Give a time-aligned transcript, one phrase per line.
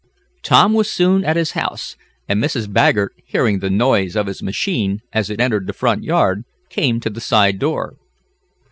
[0.41, 1.77] Tom was soon at his home,
[2.27, 2.65] and Mrs.
[2.73, 7.09] Baggert, hearing the noise of his machine, as it entered the front yard, came to
[7.11, 7.97] the side door.